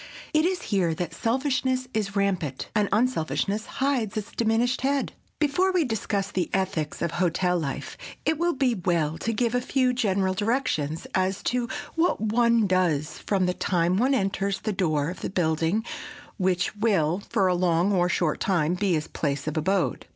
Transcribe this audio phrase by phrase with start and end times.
[0.33, 5.13] It is here that selfishness is rampant, and unselfishness hides its diminished head.
[5.37, 9.61] Before we discuss the ethics of hotel life it will be well to give a
[9.61, 15.11] few general directions as to what one does from the time one enters the door
[15.11, 15.85] of the building
[16.37, 20.07] which will, for a long or short time, be his place of abode.